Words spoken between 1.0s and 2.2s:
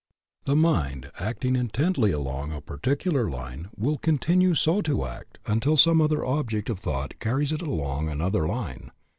acting intently